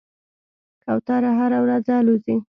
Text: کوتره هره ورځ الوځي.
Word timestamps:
کوتره 0.83 1.31
هره 1.39 1.57
ورځ 1.63 1.85
الوځي. 1.97 2.35